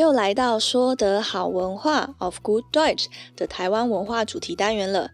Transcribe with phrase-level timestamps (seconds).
[0.00, 3.04] 又来到说得好文化 of Good Deutsch
[3.36, 5.10] 的台湾文化主题单元了。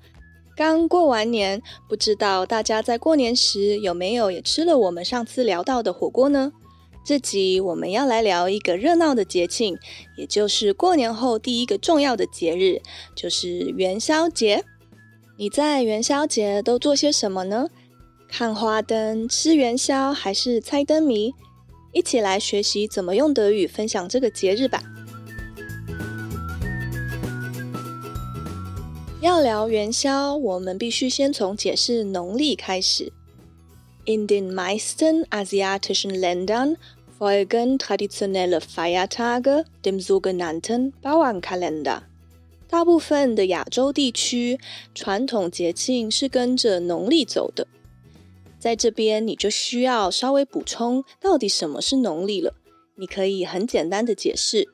[0.57, 6.53] 刚过完年，不知道大家在过年时有没有也吃了我们上次聊到的火锅呢？
[7.05, 9.77] 这集我们要来聊一个热闹的节庆，
[10.17, 12.81] 也就是过年后第一个重要的节日，
[13.17, 14.65] 就是元宵节。
[15.37, 17.69] 你在元宵节都做些什么呢？
[18.29, 21.35] 看花灯、吃元宵，还是猜灯谜？
[21.97, 24.83] 一起来学习怎么用德语分享这个节日吧。
[29.23, 33.11] 要聊元宵，我们必须先从解释农历开始。
[34.05, 36.77] In den meisten asiatischen Ländern
[37.19, 42.03] folgen traditionelle Feiertage dem sogenannten Bauernkalender。
[42.69, 44.61] 大部分的亚洲地区，
[44.95, 47.67] 传统节庆是跟着农历走的。
[48.67, 52.53] 在这边，你就需要稍微补充到底什么是农历了。
[52.97, 54.67] 你可以很简单的解释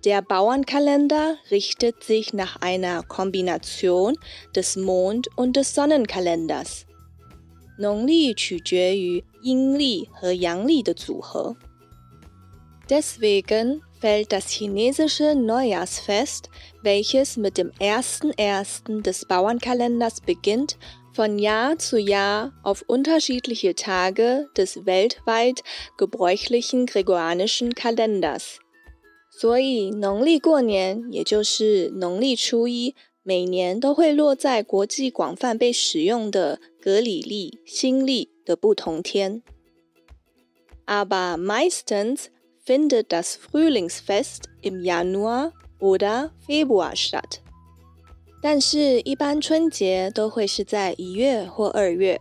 [0.00, 4.14] ：Der Bauernkalender richtet sich nach einer Kombination
[4.54, 6.84] des Mond- und des Sonnenkalenders。
[7.78, 11.56] 农历取决于阴历和阳历的组合。
[12.88, 16.44] Deswegen fällt das chinesische Neujahrsfest,
[16.83, 19.01] welches mit dem 1.1.
[19.01, 20.77] des Bauernkalenders beginnt,
[21.13, 25.63] von Jahr zu Jahr auf unterschiedliche Tage des weltweit
[25.97, 28.59] gebräuchlichen gregorianischen Kalenders。
[29.29, 39.43] 所以农历过年，也就是农历初一，每年都会落在国际广泛被使用的格里历新历的不同天。
[40.85, 42.29] Aber meistens
[42.65, 47.38] findet das Frühlingsfest im Januar oder Februar statt。
[48.42, 52.20] 但是，一般春节都会是在一月或二月。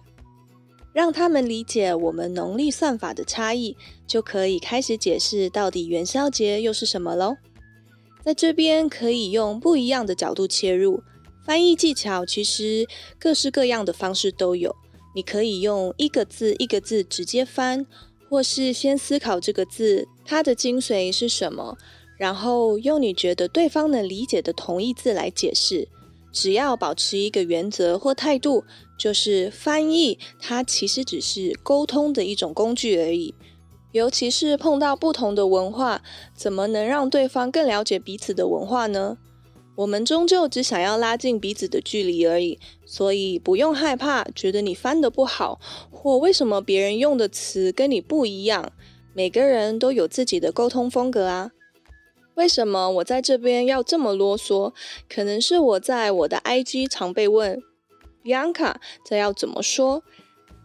[0.93, 3.75] 让他们理解我们农历算法的差异，
[4.05, 7.35] 就可以开始解释到底元宵节又是什么喽。
[8.23, 11.01] 在这边可以用不一样的角度切入，
[11.43, 12.87] 翻译技巧其实
[13.17, 14.75] 各式各样的方式都有。
[15.15, 17.87] 你可以用一个字一个字直接翻，
[18.29, 21.75] 或是先思考这个字它的精髓是什么，
[22.23, 25.89] 然后用你觉得对方能理解的同义字来解释。
[26.31, 28.63] 只要保持一个原则或态度，
[28.97, 33.35] 就是翻译它其实只是沟通的一种工具而已。
[33.91, 36.01] 尤其是碰到不同的文化，
[36.33, 39.17] 怎么能让对方更了解彼此的文化呢？
[39.75, 45.59] 我们终究只想要拉近彼此的距离而已，所以不用害怕，觉得你翻得不好，
[45.91, 48.71] 或为什么别人用的词跟你不一样。
[49.13, 51.51] 每个人都有自己的沟通风格啊。
[52.35, 54.73] 为什么我在这边要这么啰嗦？
[55.07, 57.61] 可能是我在我的 IG 常被问
[58.23, 60.01] ，Bianca，这要怎么说？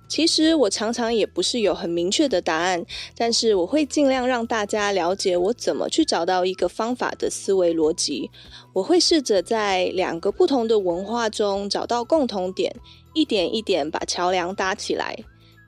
[0.09, 2.83] 其实我常常也不是有很明确的答案，
[3.15, 8.31] 但是我会尽量让大家了解我怎么去找到一个方法的思维逻辑。
[8.73, 12.75] 我会试着在两个不同的文化中找到共同点，
[13.13, 15.15] 一点一点把桥梁搭起来。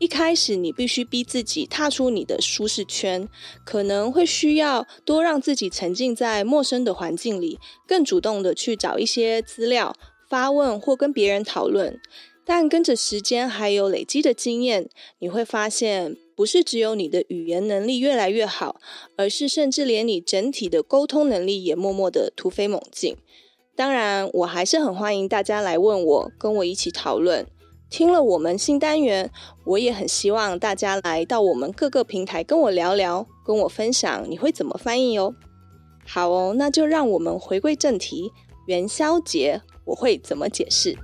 [0.01, 3.29] 一开始你必须逼自己踏出你的舒适圈，
[3.67, 9.95] 可能会需要多让自己沉浸在陌生的环境里，更主动的去找一些资料、
[10.27, 12.01] 发问或跟别人讨论。
[12.47, 14.89] 但跟着时间还有累积的经验，
[15.19, 18.81] 你会发现，不是只有你的语言能力越来越好，
[19.17, 23.19] 而是甚至连你整体的沟通能力也默默的突飞猛进。
[23.77, 27.47] 当然，我还是很欢迎大家来问我，跟我一起讨论。
[27.91, 29.31] 听了我们新单元，
[29.65, 35.35] 我也很希望大家来到我们各个平台跟我聊聊，跟我分享你会怎么翻译哦。
[36.07, 38.31] 好哦，那就让我们回归正题，
[38.67, 40.97] 元宵节我会怎么解释？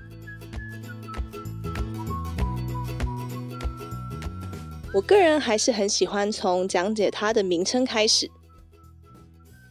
[4.95, 8.31] 我个人还是很喜欢从讲解它的名称开始。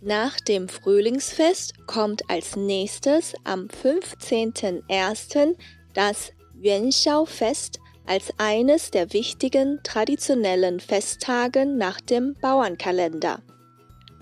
[0.03, 5.55] Nach dem Frühlingsfest kommt als nächstes am 15.01.
[5.95, 13.40] das Yuanxiao-Fest als eines der wichtigen traditionellen Festtage nach dem Bauernkalender。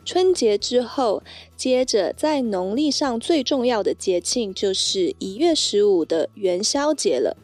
[0.05, 1.23] 春节之后，
[1.57, 7.37] 接着在农历上最重要的节庆就是一月十五的元宵节了。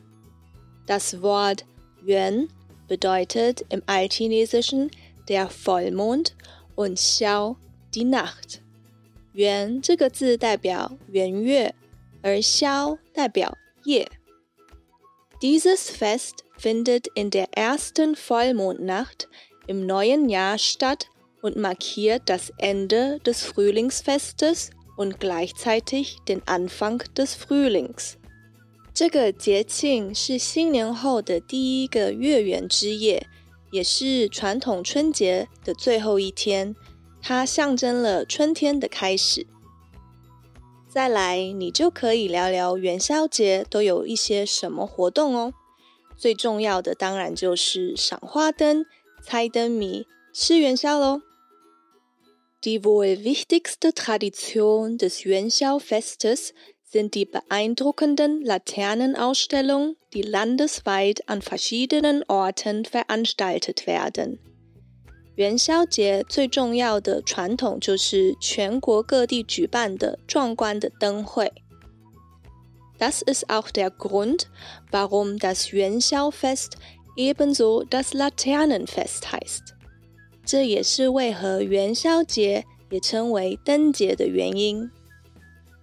[0.87, 1.61] Das Wort
[2.07, 2.49] Yuan
[2.89, 4.91] bedeutet im Altchinesischen
[5.27, 6.29] der Vollmond
[6.75, 7.57] und Xiao
[7.93, 8.61] die Nacht。
[9.33, 11.75] 元这个字代表圆月，
[12.23, 14.09] 而宵代表夜。
[15.43, 19.29] Dieses Fest findet in der ersten Vollmondnacht
[19.67, 21.09] im neuen Jahr statt
[21.43, 28.17] und markiert das Ende des Frühlingsfestes und gleichzeitig den Anfang des Frühlings.
[28.95, 33.27] 这个节庆是新年后的第一个月圆之夜，
[33.73, 36.77] 也是传统春节的最后一天。
[37.21, 39.47] 它象征了春天的开始。
[40.92, 45.54] 再来，你就可以聊聊元宵节都有一些什么活动哦。
[46.18, 48.86] 最重要的当然就是赏花灯、
[49.22, 51.22] 猜灯谜、吃元宵喽。
[52.64, 56.54] Die wohl wichtigste Tradition des Yuanxiao-Festes
[56.84, 64.40] sind die beeindruckenden Laternenausstellungen, die landesweit an verschiedenen Orten veranstaltet werden.
[65.40, 71.50] 元宵节最重要的传统就是全国各地举办的壮观的灯会。
[73.00, 74.48] Das ist auch der Grund,
[74.92, 76.72] warum das Yuanxiao-Fest
[77.16, 79.62] ebenso das Laternenfest heißt.
[80.44, 84.92] 这也是为何元宵节也称为灯节的原因。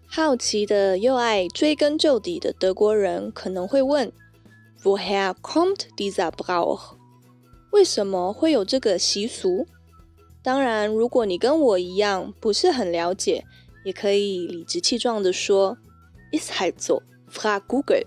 [0.07, 4.13] 好奇的又爱追根究底的德国人可能会问
[4.83, 6.96] ：Woher kommt dieser Brauch？
[7.77, 9.67] 为什么会有这个习俗？
[10.43, 13.45] 当然，如果你跟我一样不是很了解，
[13.85, 15.77] 也可以理直气壮的说
[16.33, 18.05] ：“Is halt so, frag Google。”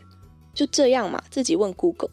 [0.55, 2.09] 就这样嘛，自己问 Google，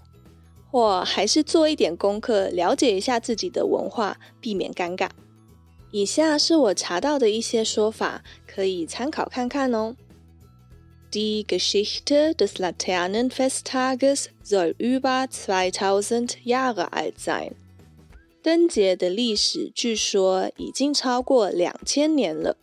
[0.71, 5.09] 或还是做一点功课，了解一下自己的文化，避免尴尬。
[5.93, 9.97] 以下是我查到的一些说法，可以参考看看哦。
[11.16, 17.56] Die Geschichte des Laternenfesttages soll über 2000 Jahre alt sein.
[18.44, 22.58] 灯节的历史据说已经超过两千年了。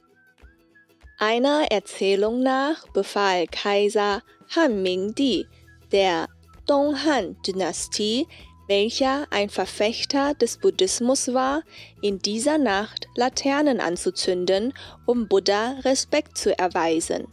[1.18, 4.22] Einer Erzählung nach befahl Kaiser
[4.54, 5.46] Han Mingdi
[5.92, 6.28] der
[6.66, 8.26] Donghan-Dynastie,
[8.66, 11.62] welcher ein Verfechter des Buddhismus war,
[12.02, 14.74] in dieser Nacht Laternen anzuzünden,
[15.06, 17.26] um Buddha Respekt zu erweisen.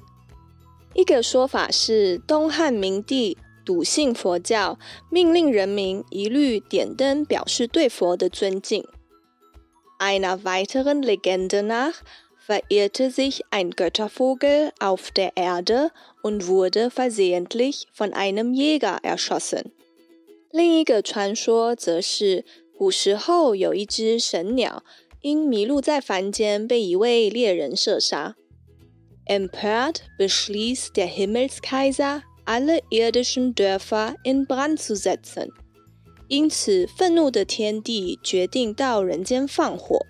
[0.94, 4.78] 一个说法是，东汉明帝笃信佛教，
[5.10, 8.84] 命令人民一律点灯，表示对佛的尊敬。
[10.00, 12.00] Einer weiteren Legende nach
[12.44, 15.90] verirrte sich ein Göttervogel auf der Erde
[16.22, 19.66] und wurde versehentlich von einem Jäger erschossen。
[20.50, 22.44] 另一个传说则是，
[22.76, 24.82] 古时候有一只神鸟，
[25.20, 28.34] 因迷路在凡间，被一位猎人射杀。
[29.25, 35.51] Empört beschließt der Himmelskaiser, alle irdischen Dörfer in Brand zu setzen.
[36.27, 40.05] 因此，愤怒的天帝决定到人间放火。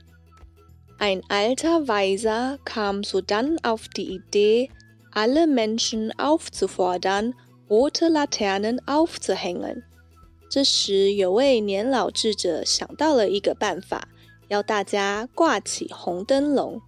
[0.97, 4.69] Ein alter Weiser kam sodann auf die Idee,
[5.11, 7.33] alle Menschen aufzufordern,
[7.69, 9.83] rote Laternen aufzuhängen.
[10.49, 14.07] 这时，有位年老智者想到了一个办法，
[14.47, 16.81] 要大家挂起红灯笼。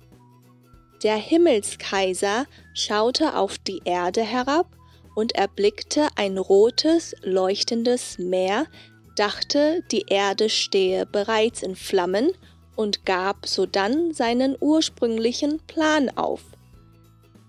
[1.03, 4.67] der Himmelskaiser schaute auf die Erde herab
[5.15, 8.67] und erblickte ein rotes, leuchtendes Meer,
[9.15, 12.31] dachte, die Erde stehe bereits in Flammen
[12.75, 16.41] und gab sodann seinen ursprünglichen Plan auf.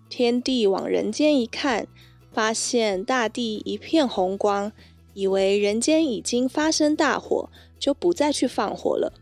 [0.09, 1.87] 天帝往人间一看，
[2.33, 4.73] 发现大地一片红光，
[5.13, 9.13] 以为人间已经发生大火，就不再去放火了。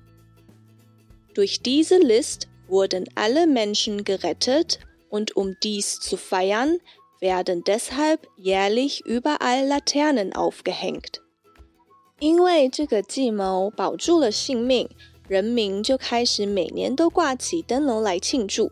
[1.35, 6.80] Durch diese List wurden alle Menschen gerettet und um dies zu feiern,
[7.20, 11.20] werden deshalb jährlich überall Laternen aufgehängt.
[12.20, 14.90] 因为这个计谋保住了性命，
[15.28, 18.72] 人民就开始每年都挂起灯笼来庆祝。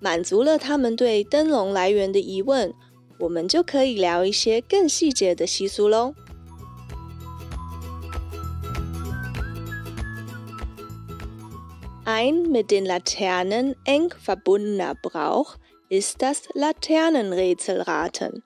[0.00, 2.74] 满足了他们对灯笼来源的疑问，
[3.20, 6.14] 我们就可以聊一些更细节的习俗喽。
[12.05, 15.57] Ein mit den Laternen eng verbundener Brauch
[15.89, 18.43] ist das Laternenrätselraten。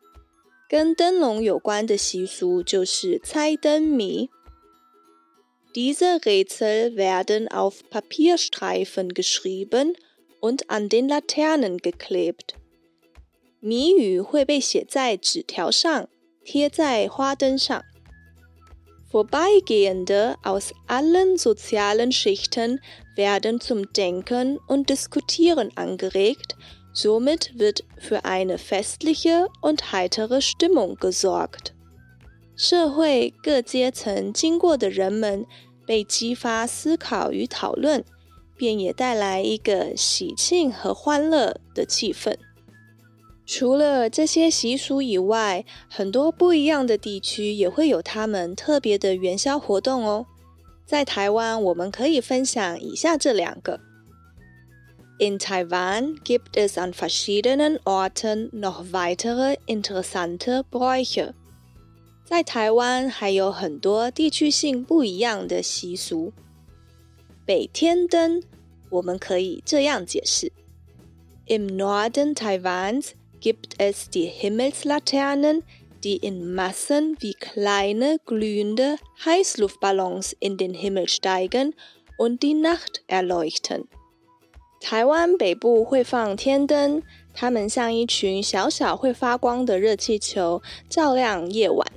[0.68, 4.30] 跟灯笼有关的习俗就是猜灯谜。
[5.76, 9.94] Diese Rätsel werden auf Papierstreifen geschrieben
[10.40, 12.56] und an den Laternen geklebt。
[13.60, 16.08] 谜语会被写在纸条上，
[16.44, 17.84] 贴在花灯上。
[19.12, 22.82] Vorbeigehende aus allen sozialen Schichten
[23.16, 26.56] werden zum Denken und Diskutieren angeregt,
[26.94, 31.74] somit wird für eine festliche und heitere Stimmung gesorgt.
[32.58, 35.46] 社会各阶层经过的人们
[35.86, 38.04] 被激发思考与讨论，
[38.58, 42.38] 便也带来一个喜庆和欢乐的气氛。
[43.53, 50.25] 除了这些习俗以外，很多不一样的地区也会有他们特别的元宵活动哦。
[50.87, 53.81] 在台湾，我们可以分享以下这两个。
[55.19, 61.33] In Taiwan gibt es an verschiedenen Orten noch weitere interessante Bräuche。
[62.25, 66.33] 在台湾还有很多地区性不一样的习俗。
[67.45, 68.45] 北天灯，
[68.91, 70.53] 我们可以这样解释
[71.49, 73.09] ：Im Norden Taiwans
[73.40, 75.64] gibt es die Himmelslaternen,
[76.04, 81.74] die in Massen wie kleine glühende Heißluftballons in den Himmel steigen
[82.18, 83.88] und die Nacht erleuchten.
[84.82, 87.02] 台湾北部会放天灯，
[87.34, 91.88] 它们像一群小小会发光的热气球，照亮夜晚。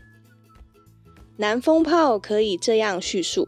[1.37, 3.47] 南风炮可以这样叙述：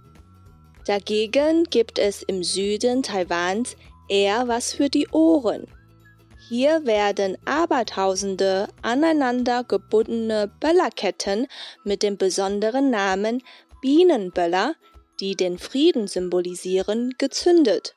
[0.85, 3.77] Dagegen gibt es im Süden Taiwans
[4.09, 5.67] eher was für die Ohren.
[6.48, 11.48] Hier werden abertausende aneinander gebundene Böllerketten
[11.84, 13.42] mit dem besonderen Namen
[13.82, 14.76] Bienenböller,
[15.20, 17.96] die den Frieden symbolisieren, gezündet.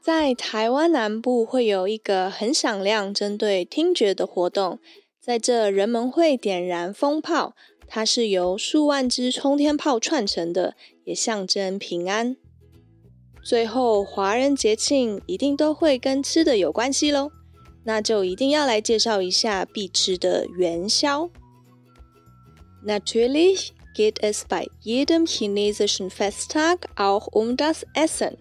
[0.00, 4.80] 在台湾南部会有一个很响亮针对听觉的活动，
[5.20, 7.54] 在这人们会点燃风炮，
[7.86, 12.36] 它是由数万支冲天炮串成的，也象征平安。
[13.42, 17.30] 最后，华人节庆一定都会跟吃的有关系喽，
[17.84, 21.30] 那就一定要来介绍一下必吃的元宵。
[22.84, 28.36] Natürlich geht es bei jedem chinesischen Festtag auch um das Essen.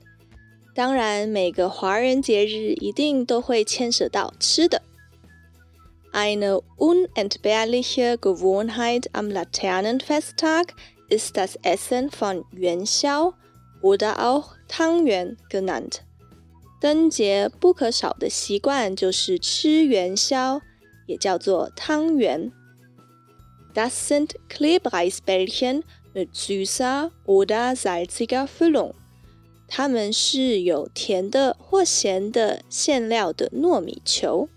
[0.76, 4.84] 当然，每个华人节日一定都会牵涉到吃的。
[6.14, 10.70] Eine unentbehrliche Gewohnheit am Laternenfesttag
[11.10, 13.34] ist das Essen von Yuanxiao
[13.82, 16.02] oder auch Tangyuan genannt。
[16.80, 20.62] 灯节不可少的习惯就是吃元宵，
[21.08, 22.52] 也叫做汤圆。
[23.74, 28.94] Das sind Klebreisbällchen mit süßer oder salziger Füllung。
[29.68, 34.48] 它们是有甜的或咸的馅料的糯米球。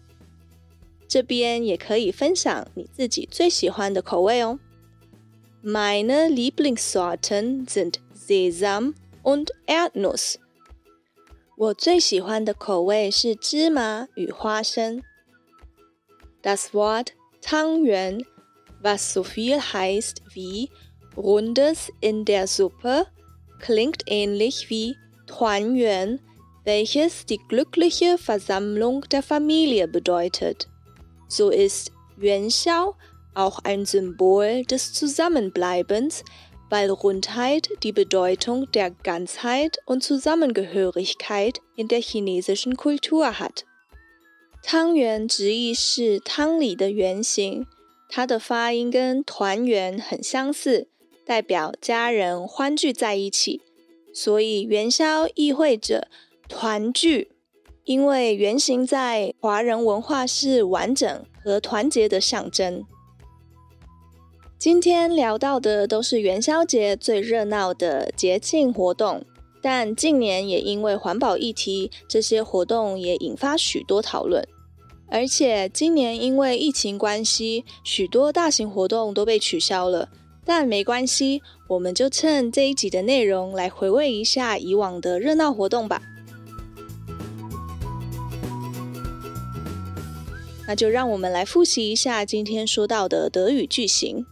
[1.09, 4.59] 这边也可以分享你自己最喜欢的口味哦。
[5.63, 10.36] Meine Lieblingssorten sind Sesam und Erdnuss。
[11.58, 15.02] 我最喜欢的口味是芝麻与花生。
[16.44, 18.26] Das Wort Tangyuan,
[18.82, 20.70] was so viel heißt wie
[21.16, 23.08] Rundes in der Suppe,
[23.60, 26.20] klingt ähnlich wie Tuanyuan,
[26.66, 30.68] welches die glückliche Versammlung der Familie bedeutet.
[31.28, 32.96] So ist Yuanxiao
[33.34, 36.24] auch ein Symbol des Zusammenbleibens,
[36.71, 43.65] weil Rundheit die Bedeutung der Ganzheit und Zusammengehörigkeit in der chinesischen Kultur hat.
[44.63, 47.67] Tangyuan 汤圆直译是汤里的圆形，
[48.09, 50.87] 它的发音跟团圆很相似，
[51.27, 53.63] 代表家人欢聚在一起，
[54.15, 56.09] 所以元宵意味着
[56.49, 57.33] 团聚。
[57.85, 62.85] 因为圆形在华人文化是完整和团结的象征。
[64.61, 69.25] 今天聊到的都是元宵节最热闹的节庆活动，
[69.63, 74.47] 但近年也因为环保议题，这些活动也引发许多讨论。
[75.09, 80.11] 而且今年因为疫情关系，许多大型活动都被取消了。
[80.45, 86.03] 但没关系，我们就趁这一集的内容来回味一下以往的热闹活动吧。
[90.69, 94.27] 那就让我们来复习一下今天说到的德语句型。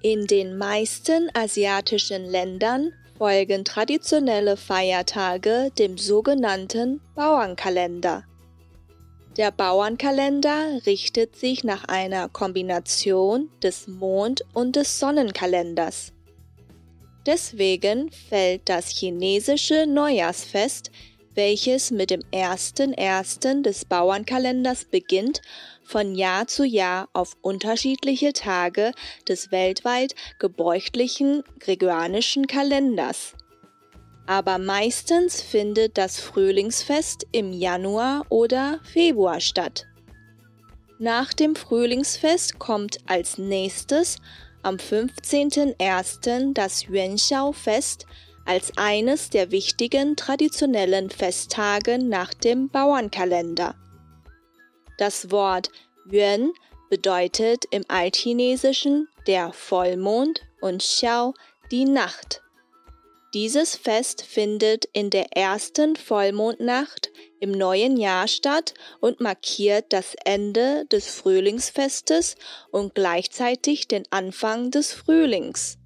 [0.00, 8.22] In den meisten asiatischen Ländern folgen traditionelle Feiertage dem sogenannten Bauernkalender.
[9.36, 16.12] Der Bauernkalender richtet sich nach einer Kombination des Mond- und des Sonnenkalenders.
[17.26, 20.92] Deswegen fällt das chinesische Neujahrsfest,
[21.34, 23.62] welches mit dem 1.1.
[23.62, 25.42] des Bauernkalenders beginnt,
[25.88, 28.92] von Jahr zu Jahr auf unterschiedliche Tage
[29.26, 33.34] des weltweit gebräuchlichen gregorianischen Kalenders
[34.28, 39.86] aber meistens findet das Frühlingsfest im Januar oder Februar statt.
[40.98, 44.18] Nach dem Frühlingsfest kommt als nächstes
[44.62, 46.52] am 15.01.
[46.52, 48.04] das Yuanxiao-Fest
[48.44, 53.76] als eines der wichtigen traditionellen Festtage nach dem Bauernkalender.
[54.98, 55.70] Das Wort
[56.10, 56.52] Yuan
[56.90, 61.34] bedeutet im Altchinesischen der Vollmond und Xiao
[61.70, 62.42] die Nacht.
[63.34, 70.86] Dieses Fest findet in der ersten Vollmondnacht im neuen Jahr statt und markiert das Ende
[70.86, 72.36] des Frühlingsfestes
[72.70, 75.78] und gleichzeitig den Anfang des Frühlings.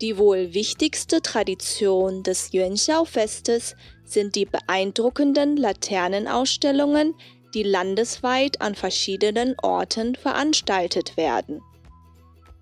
[0.00, 7.14] Die wohl wichtigste Tradition des Yuanxiao-Festes sind die beeindruckenden Laternenausstellungen,
[7.54, 11.62] die landesweit an verschiedenen Orten veranstaltet werden.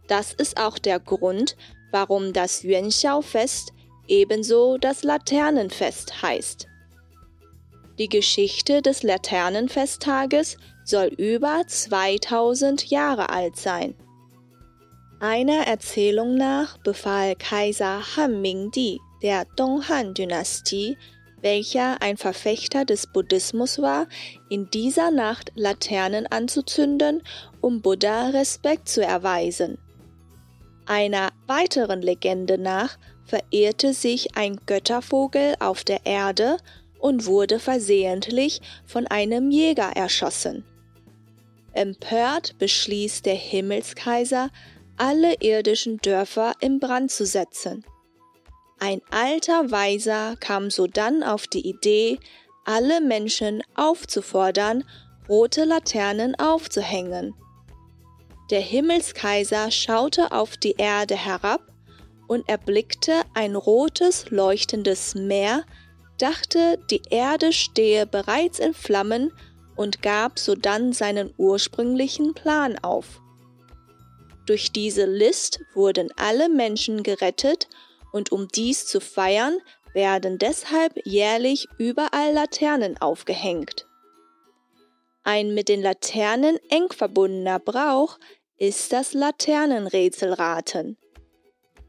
[0.07, 1.57] Das ist auch der Grund,
[1.91, 3.73] warum das Yuanxiao-Fest
[4.07, 6.67] ebenso das Laternenfest heißt.
[7.99, 13.95] Die Geschichte des Laternenfesttages soll über 2000 Jahre alt sein.
[15.21, 20.99] Einer Erzählung nach befahl Kaiser Han Mingdi der Donghan-Dynastie,
[21.43, 24.07] welcher ein Verfechter des Buddhismus war,
[24.49, 27.23] in dieser Nacht Laternen anzuzünden,
[27.61, 29.79] um Buddha Respekt zu erweisen.
[30.87, 36.57] Einer weiteren Legende nach verehrte sich ein Göttervogel auf der Erde
[36.99, 40.65] und wurde versehentlich von einem Jäger erschossen.
[41.73, 44.51] Empört beschließt der Himmelskaiser,
[44.97, 47.85] alle irdischen Dörfer in Brand zu setzen.
[48.85, 52.19] Ein alter Weiser kam sodann auf die Idee,
[52.65, 54.83] alle Menschen aufzufordern,
[55.29, 57.33] rote Laternen aufzuhängen.
[58.51, 61.61] Der Himmelskaiser schaute auf die Erde herab
[62.27, 65.63] und erblickte ein rotes, leuchtendes Meer,
[66.19, 69.33] dachte, die Erde stehe bereits in Flammen
[69.77, 73.21] und gab sodann seinen ursprünglichen Plan auf.
[74.47, 77.69] Durch diese List wurden alle Menschen gerettet
[78.13, 79.59] und um dies zu feiern,
[79.95, 83.87] werden deshalb jährlich überall Laternen aufgehängt.
[85.25, 88.19] Ein mit den Laternen eng verbundener Brauch
[88.59, 90.97] ist das Laternenrätselraten.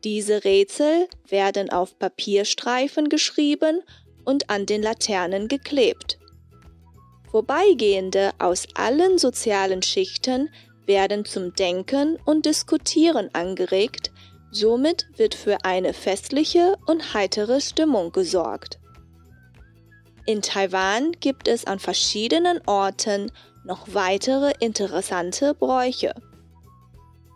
[0.03, 3.81] Diese Rätsel werden auf Papierstreifen geschrieben
[4.25, 6.19] und an den Laternen geklebt.
[7.31, 10.49] Vorbeigehende aus allen sozialen Schichten
[10.85, 14.11] werden zum Denken und Diskutieren angeregt,
[14.55, 18.79] somit wird für eine festliche und heitere Stimmung gesorgt.
[20.25, 23.31] In Taiwan gibt es an verschiedenen Orten
[23.65, 26.13] noch weitere interessante Bräuche.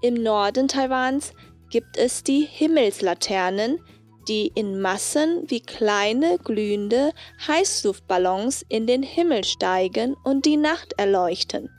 [0.02, 1.34] Im Norden Taiwans
[1.70, 3.80] gibt es die Himmelslaternen,
[4.28, 7.12] die in Massen wie kleine glühende
[7.48, 11.70] Heißluftballons in den Himmel steigen und die Nacht erleuchten.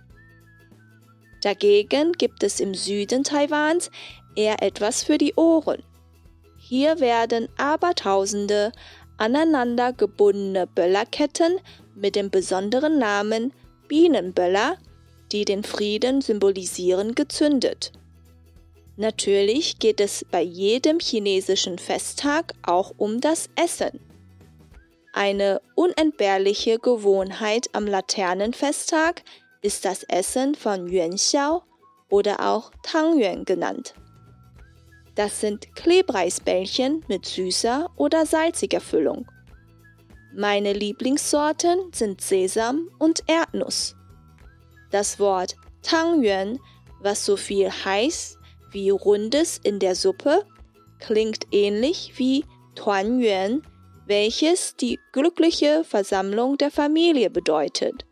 [1.43, 3.91] Dagegen gibt es im Süden Taiwans
[4.35, 5.83] eher etwas für die Ohren.
[6.59, 8.73] Hier werden abertausende
[9.17, 11.61] aneinander gebundene Böllerketten
[11.95, 13.53] mit dem besonderen Namen
[13.89, 14.77] Bienenböller,
[15.33, 17.93] die den Frieden symbolisieren, gezündet.
[18.97, 24.01] Natürlich geht es bei jedem chinesischen Festtag auch um das Essen.
[25.13, 29.23] Eine unentbehrliche Gewohnheit am Laternenfesttag
[29.63, 31.63] ist das Essen von Yuanxiao
[32.09, 33.95] oder auch Tangyuan genannt.
[35.19, 39.29] Das sind Klebreisbällchen mit süßer oder salziger Füllung.
[40.33, 43.97] Meine Lieblingssorten sind Sesam und Erdnuss.
[44.93, 46.61] Das Wort Tangyuan,
[47.01, 48.39] was so viel heißt
[48.71, 50.47] wie Rundes in der Suppe,
[51.01, 52.45] klingt ähnlich wie
[52.77, 53.67] Tuanyuan,
[54.07, 58.07] welches die glückliche Versammlung der Familie bedeutet.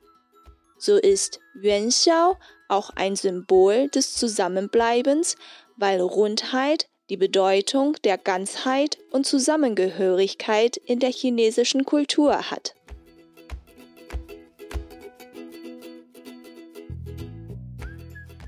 [0.76, 2.36] So ist Yuanxiao
[2.68, 5.36] auch ein Symbol des Zusammenbleibens,
[5.76, 12.72] weil Rundheit die Bedeutung der Ganzheit und Zusammengehörigkeit in der chinesischen Kultur hat.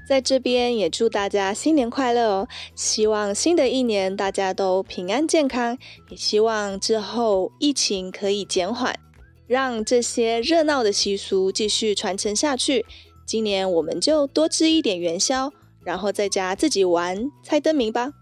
[0.08, 2.48] 在这边也祝大家新年快乐哦！
[2.74, 5.76] 希望新的一年大家都平安健康，
[6.08, 8.98] 也希望之后疫情可以减缓，
[9.46, 12.86] 让这些热闹的习俗继续传承下去。
[13.26, 15.52] 今年我们就多吃一点元宵，
[15.84, 18.14] 然后在家自己玩猜灯谜吧。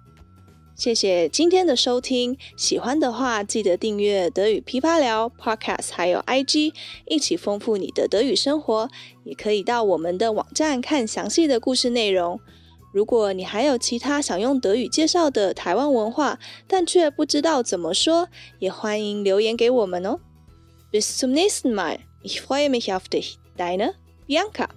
[0.77, 6.75] 谢谢今天的收听，喜欢的话记得订阅德语噼啪聊 Podcast，还有 IG，
[7.07, 8.91] 一起丰富你的德语生活。
[9.25, 12.39] 也可以到我们的网站看详细的故事内容。
[12.93, 20.21] 如果你还有其他想用德语介绍的台湾文化，但却不知道怎么说，也欢迎留言给我们哦。
[20.93, 22.01] Bis zum nächsten Mal.
[22.23, 23.37] Ich freue mich auf dich.
[23.57, 23.95] Deine
[24.29, 24.69] Bianca.